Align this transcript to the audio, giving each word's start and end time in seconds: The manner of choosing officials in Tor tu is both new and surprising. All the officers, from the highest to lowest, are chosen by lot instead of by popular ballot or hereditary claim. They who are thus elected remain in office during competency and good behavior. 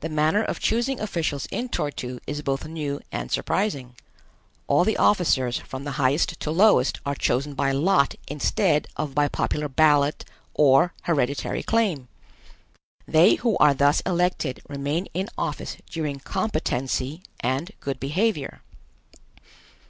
The 0.00 0.08
manner 0.08 0.42
of 0.42 0.58
choosing 0.58 0.98
officials 0.98 1.46
in 1.52 1.68
Tor 1.68 1.92
tu 1.92 2.18
is 2.26 2.42
both 2.42 2.64
new 2.66 3.00
and 3.12 3.30
surprising. 3.30 3.94
All 4.66 4.82
the 4.82 4.96
officers, 4.96 5.58
from 5.58 5.84
the 5.84 5.92
highest 5.92 6.40
to 6.40 6.50
lowest, 6.50 6.98
are 7.06 7.14
chosen 7.14 7.54
by 7.54 7.70
lot 7.70 8.16
instead 8.26 8.88
of 8.96 9.14
by 9.14 9.28
popular 9.28 9.68
ballot 9.68 10.24
or 10.54 10.92
hereditary 11.02 11.62
claim. 11.62 12.08
They 13.06 13.36
who 13.36 13.56
are 13.58 13.74
thus 13.74 14.00
elected 14.00 14.60
remain 14.68 15.06
in 15.14 15.28
office 15.38 15.76
during 15.88 16.18
competency 16.18 17.22
and 17.38 17.70
good 17.78 18.00
behavior. 18.00 18.62